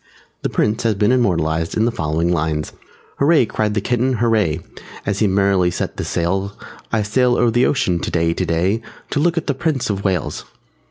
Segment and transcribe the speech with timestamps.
[0.41, 2.73] The Prince has been immortalized in the following lines:
[3.19, 4.59] "Hurray!" cried the Kitten, "Hurray!"
[5.05, 6.53] As he merrily set the sails,
[6.91, 10.43] "I sail o'er the ocean today, today, _To look at the Prince of Wales!"